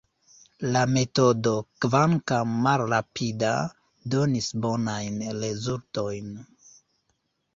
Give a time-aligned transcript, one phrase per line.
[0.75, 1.51] La metodo,
[1.85, 3.51] kvankam malrapida,
[4.15, 6.33] donis bonajn rezultojn.